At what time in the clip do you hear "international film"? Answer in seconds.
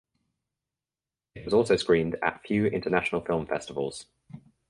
2.65-3.45